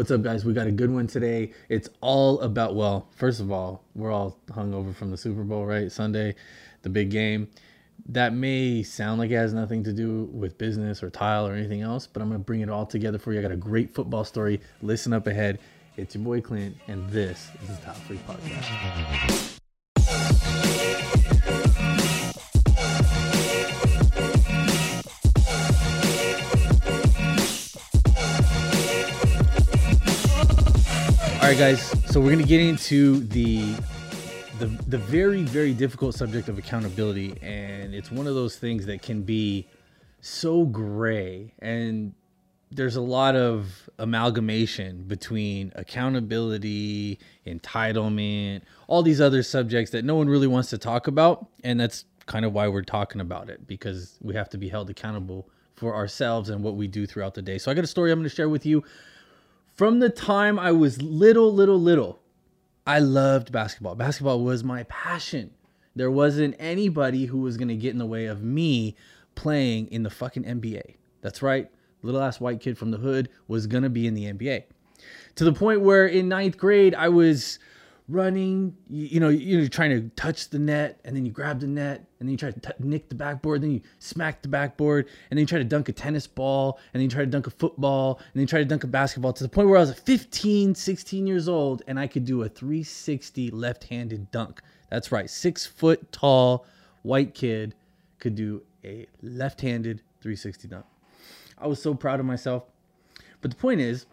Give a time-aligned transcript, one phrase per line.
[0.00, 0.46] What's up, guys?
[0.46, 1.52] We got a good one today.
[1.68, 5.92] It's all about, well, first of all, we're all hungover from the Super Bowl, right?
[5.92, 6.36] Sunday,
[6.80, 7.48] the big game.
[8.06, 11.82] That may sound like it has nothing to do with business or tile or anything
[11.82, 13.40] else, but I'm going to bring it all together for you.
[13.40, 14.62] I got a great football story.
[14.80, 15.58] Listen up ahead.
[15.98, 19.29] It's your boy Clint, and this is the Top 3 Podcast.
[31.50, 31.82] Right, guys.
[32.12, 33.74] So we're gonna get into the
[34.60, 39.02] the the very very difficult subject of accountability, and it's one of those things that
[39.02, 39.66] can be
[40.20, 42.14] so gray, and
[42.70, 50.28] there's a lot of amalgamation between accountability, entitlement, all these other subjects that no one
[50.28, 54.18] really wants to talk about, and that's kind of why we're talking about it because
[54.22, 57.58] we have to be held accountable for ourselves and what we do throughout the day.
[57.58, 58.84] So I got a story I'm going to share with you
[59.80, 62.20] from the time I was little, little, little,
[62.86, 63.94] I loved basketball.
[63.94, 65.52] Basketball was my passion.
[65.96, 68.94] There wasn't anybody who was going to get in the way of me
[69.36, 70.96] playing in the fucking NBA.
[71.22, 71.70] That's right.
[72.02, 74.64] Little ass white kid from the hood was going to be in the NBA.
[75.36, 77.58] To the point where in ninth grade, I was
[78.10, 81.66] running, you, you know, you're trying to touch the net and then you grab the
[81.66, 85.06] net and then you try to t- nick the backboard, then you smack the backboard
[85.30, 87.46] and then you try to dunk a tennis ball and then you try to dunk
[87.46, 89.80] a football and then you try to dunk a basketball to the point where I
[89.80, 94.60] was 15, 16 years old and I could do a 360 left-handed dunk.
[94.90, 95.30] That's right.
[95.30, 96.66] Six foot tall
[97.02, 97.74] white kid
[98.18, 100.84] could do a left-handed 360 dunk.
[101.58, 102.64] I was so proud of myself.
[103.40, 104.06] But the point is,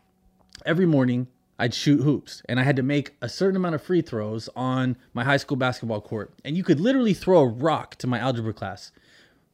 [0.66, 1.28] every morning
[1.60, 4.96] I'd shoot hoops and I had to make a certain amount of free throws on
[5.14, 6.32] my high school basketball court.
[6.46, 8.92] And you could literally throw a rock to my algebra class.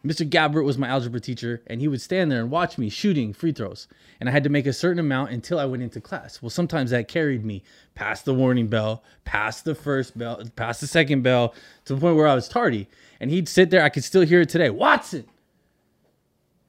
[0.05, 0.29] Mr.
[0.29, 3.53] Gabbert was my algebra teacher and he would stand there and watch me shooting free
[3.53, 3.87] throws.
[4.19, 6.41] And I had to make a certain amount until I went into class.
[6.41, 7.63] Well, sometimes that carried me
[7.95, 12.17] past the warning bell, past the first bell, past the second bell to the point
[12.17, 12.89] where I was tardy.
[13.21, 14.69] And he'd sit there, I could still hear it today.
[14.69, 15.25] Watson!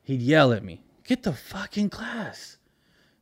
[0.05, 2.59] He'd yell at me, get the fuck in class.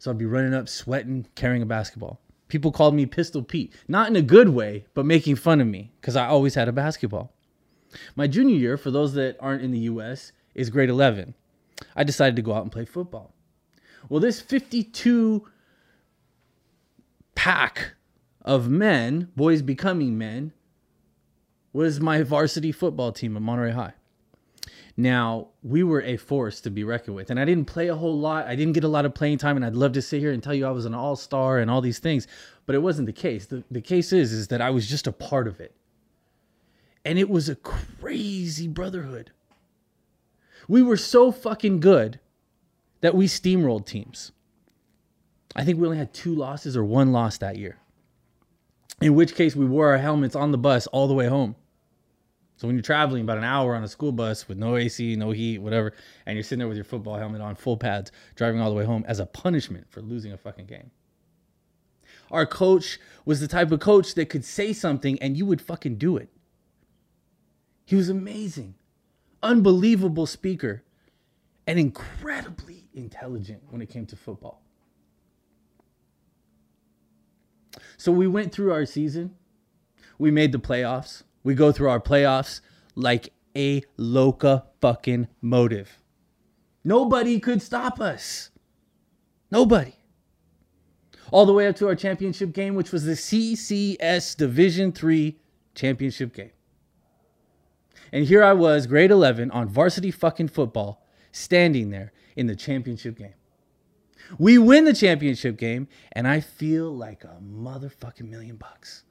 [0.02, 2.20] So I'd be running up, sweating, carrying a basketball.
[2.48, 5.92] People called me Pistol Pete, not in a good way, but making fun of me
[6.00, 7.32] because I always had a basketball.
[8.16, 11.34] My junior year, for those that aren't in the US, is grade 11.
[11.94, 13.32] I decided to go out and play football.
[14.08, 15.46] Well, this 52
[17.36, 17.92] pack
[18.44, 20.52] of men, boys becoming men,
[21.72, 23.94] was my varsity football team at Monterey High.
[24.96, 27.30] Now, we were a force to be reckoned with.
[27.30, 28.46] And I didn't play a whole lot.
[28.46, 29.56] I didn't get a lot of playing time.
[29.56, 31.70] And I'd love to sit here and tell you I was an all star and
[31.70, 32.26] all these things.
[32.66, 33.46] But it wasn't the case.
[33.46, 35.74] The, the case is, is that I was just a part of it.
[37.04, 39.32] And it was a crazy brotherhood.
[40.68, 42.20] We were so fucking good
[43.00, 44.30] that we steamrolled teams.
[45.56, 47.78] I think we only had two losses or one loss that year.
[49.00, 51.56] In which case, we wore our helmets on the bus all the way home.
[52.56, 55.30] So when you're traveling about an hour on a school bus with no AC, no
[55.32, 55.94] heat, whatever,
[56.26, 58.84] and you're sitting there with your football helmet on, full pads, driving all the way
[58.84, 60.90] home as a punishment for losing a fucking game.
[62.30, 65.96] Our coach was the type of coach that could say something and you would fucking
[65.96, 66.28] do it.
[67.84, 68.74] He was amazing,
[69.42, 70.84] unbelievable speaker,
[71.66, 74.62] and incredibly intelligent when it came to football.
[77.96, 79.36] So we went through our season.
[80.18, 81.22] We made the playoffs.
[81.42, 82.60] We go through our playoffs
[82.94, 85.98] like a loca fucking motive.
[86.84, 88.50] Nobody could stop us.
[89.50, 89.94] Nobody.
[91.30, 95.38] All the way up to our championship game, which was the CCS Division 3
[95.74, 96.50] championship game.
[98.12, 103.16] And here I was, grade 11, on varsity fucking football, standing there in the championship
[103.16, 103.34] game.
[104.38, 109.04] We win the championship game, and I feel like a motherfucking million bucks.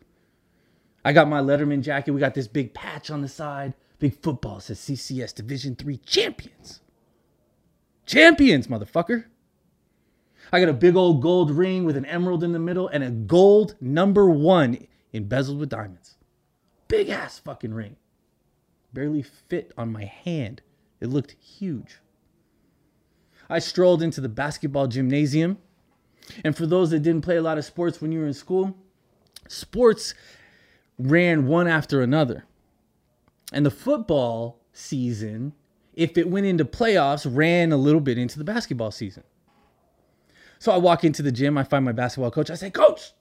[1.03, 2.11] I got my Letterman jacket.
[2.11, 3.73] We got this big patch on the side.
[3.99, 6.81] Big football says CCS Division 3 champions.
[8.05, 9.25] Champions, motherfucker.
[10.51, 13.09] I got a big old gold ring with an emerald in the middle and a
[13.09, 16.17] gold number one embezzled with diamonds.
[16.87, 17.95] Big ass fucking ring.
[18.93, 20.61] Barely fit on my hand.
[20.99, 21.99] It looked huge.
[23.49, 25.57] I strolled into the basketball gymnasium.
[26.43, 28.77] And for those that didn't play a lot of sports when you were in school,
[29.47, 30.13] sports
[31.09, 32.45] ran one after another.
[33.53, 35.53] And the football season,
[35.93, 39.23] if it went into playoffs, ran a little bit into the basketball season.
[40.59, 42.49] So I walk into the gym, I find my basketball coach.
[42.49, 43.13] I say, Coach,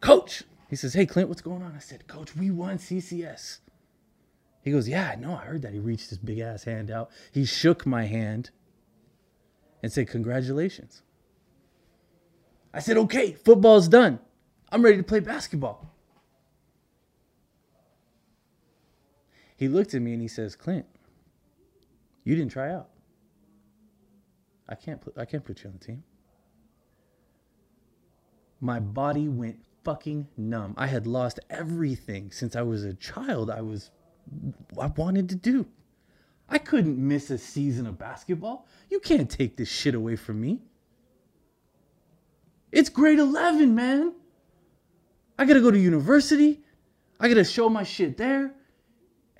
[0.00, 0.42] Coach.
[0.68, 1.74] He says, Hey, Clint, what's going on?
[1.76, 3.58] I said, Coach, we won CCS.
[4.62, 5.34] He goes, Yeah, I know.
[5.34, 5.72] I heard that.
[5.72, 7.10] He reached his big ass hand out.
[7.32, 8.50] He shook my hand
[9.82, 11.02] and said, Congratulations.
[12.72, 14.20] I said, okay, football's done.
[14.70, 15.89] I'm ready to play basketball.
[19.60, 20.86] He looked at me and he says, Clint,
[22.24, 22.88] you didn't try out.
[24.66, 26.02] I can't put I can't put you on the team.
[28.62, 30.72] My body went fucking numb.
[30.78, 33.50] I had lost everything since I was a child.
[33.50, 33.90] I was
[34.80, 35.66] I wanted to do.
[36.48, 38.66] I couldn't miss a season of basketball.
[38.88, 40.62] You can't take this shit away from me.
[42.72, 44.14] It's grade 11, man.
[45.38, 46.62] I got to go to university.
[47.20, 48.54] I got to show my shit there.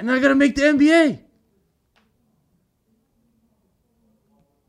[0.00, 1.20] And I got to make the NBA.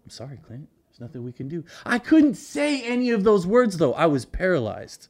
[0.04, 0.68] I'm sorry, Clint.
[0.90, 1.64] There's nothing we can do.
[1.86, 3.94] I couldn't say any of those words, though.
[3.94, 5.08] I was paralyzed.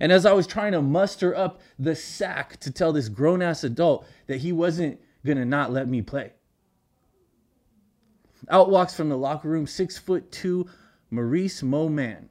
[0.00, 3.62] And as I was trying to muster up the sack to tell this grown ass
[3.62, 6.32] adult that he wasn't going to not let me play,
[8.48, 10.68] out walks from the locker room six foot two
[11.10, 12.28] Maurice Mo Mann.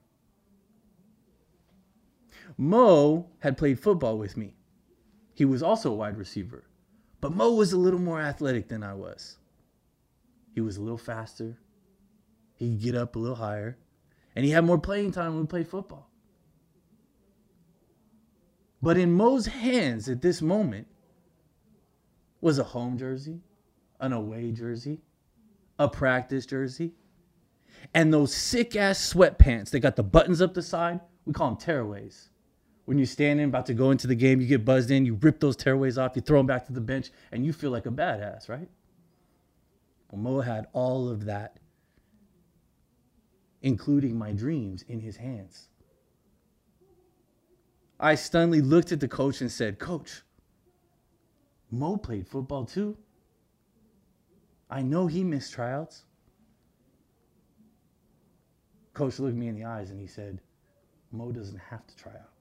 [2.58, 4.56] Mo had played football with me.
[5.34, 6.66] He was also a wide receiver,
[7.24, 9.38] but Mo was a little more athletic than I was.
[10.54, 11.58] He was a little faster,
[12.54, 13.78] he could get up a little higher,
[14.36, 16.10] and he had more playing time when we played football.
[18.82, 20.88] But in Mo's hands at this moment
[22.42, 23.40] was a home jersey,
[24.02, 25.00] an away jersey,
[25.80, 26.92] a practice jersey,
[27.94, 29.70] and those sick ass sweatpants.
[29.70, 31.00] They got the buttons up the side.
[31.26, 32.28] We call them tearaways.
[32.86, 35.40] When you're standing about to go into the game, you get buzzed in, you rip
[35.40, 37.92] those tearaways off, you throw them back to the bench, and you feel like a
[37.92, 38.68] badass, right?
[40.12, 41.60] Well, Mo had all of that
[43.64, 45.70] including my dreams, in his hands.
[48.00, 50.22] I stunnedly looked at the coach and said, Coach,
[51.72, 52.98] Mo played football too.
[54.70, 56.04] I know he missed tryouts.
[58.94, 60.42] Coach looked me in the eyes and he said,
[61.12, 62.33] Mo doesn't have to try out.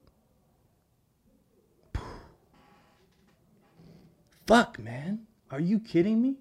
[4.47, 5.27] Fuck, man.
[5.51, 6.37] Are you kidding me?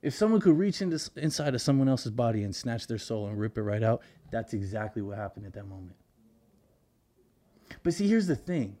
[0.00, 3.38] If someone could reach into inside of someone else's body and snatch their soul and
[3.38, 5.96] rip it right out, that's exactly what happened at that moment.
[7.82, 8.76] But see, here's the thing.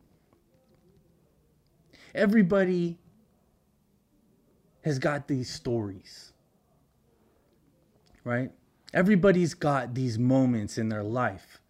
[2.14, 2.98] Everybody
[4.82, 6.32] has got these stories.
[8.24, 8.50] Right?
[8.94, 11.60] Everybody's got these moments in their life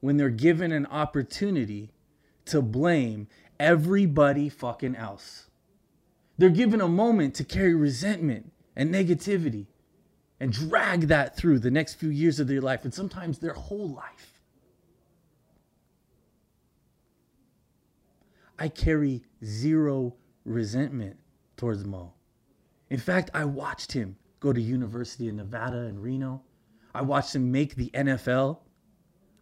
[0.00, 1.92] when they're given an opportunity
[2.46, 3.28] to blame
[3.60, 5.46] everybody fucking else.
[6.38, 9.66] They're given a moment to carry resentment and negativity
[10.40, 13.90] and drag that through the next few years of their life and sometimes their whole
[13.90, 14.40] life.
[18.58, 20.14] I carry zero
[20.44, 21.18] resentment
[21.56, 22.14] towards Mo.
[22.88, 26.42] In fact, I watched him go to University of Nevada in Reno.
[26.94, 28.58] I watched him make the NFL.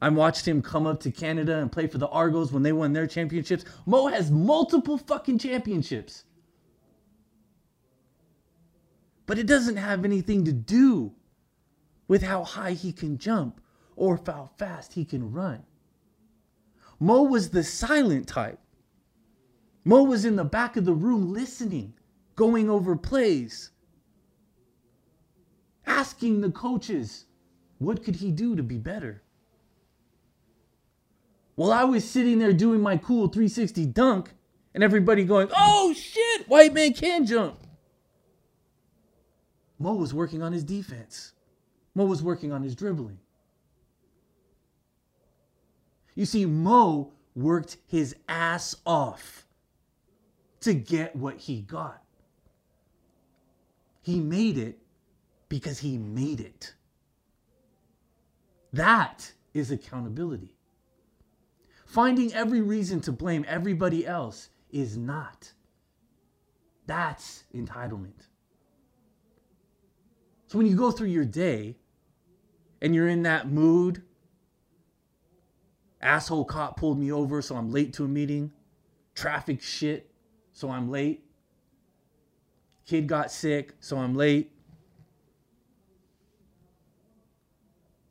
[0.00, 2.92] I watched him come up to Canada and play for the Argos when they won
[2.92, 3.64] their championships.
[3.84, 6.24] Mo has multiple fucking championships.
[9.26, 11.12] But it doesn't have anything to do
[12.06, 13.60] with how high he can jump
[13.96, 15.64] or how fast he can run.
[17.00, 18.58] Mo was the silent type.
[19.84, 21.94] Mo was in the back of the room listening,
[22.36, 23.70] going over plays,
[25.86, 27.24] asking the coaches,
[27.78, 29.22] what could he do to be better?
[31.58, 34.30] While I was sitting there doing my cool 360 dunk,
[34.74, 37.58] and everybody going, oh shit, white man can jump.
[39.76, 41.32] Mo was working on his defense.
[41.96, 43.18] Mo was working on his dribbling.
[46.14, 49.44] You see, Mo worked his ass off
[50.60, 52.04] to get what he got.
[54.00, 54.78] He made it
[55.48, 56.74] because he made it.
[58.72, 60.54] That is accountability.
[61.88, 65.54] Finding every reason to blame everybody else is not.
[66.87, 68.26] That's entitlement.
[70.49, 71.78] So when you go through your day
[72.83, 74.02] and you're in that mood,
[76.02, 78.52] asshole cop pulled me over, so I'm late to a meeting,
[79.14, 80.11] traffic shit,
[80.52, 81.25] so I'm late,
[82.85, 84.52] kid got sick, so I'm late.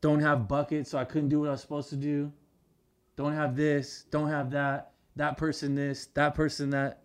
[0.01, 2.31] Don't have buckets, so I couldn't do what I was supposed to do.
[3.17, 7.01] Don't have this, don't have that, that person this, that person that.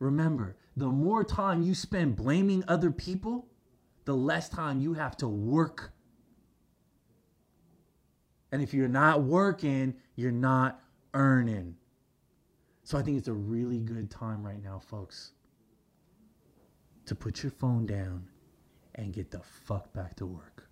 [0.00, 3.46] Remember, the more time you spend blaming other people,
[4.04, 5.92] the less time you have to work.
[8.52, 10.80] And if you're not working, you're not
[11.14, 11.76] earning.
[12.82, 15.32] So I think it's a really good time right now, folks,
[17.06, 18.26] to put your phone down
[18.94, 20.68] and get the fuck back to work.